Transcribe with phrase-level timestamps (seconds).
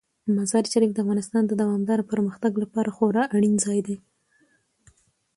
[0.35, 3.95] مزارشریف د افغانستان د دوامداره پرمختګ لپاره خورا اړین ځای دی.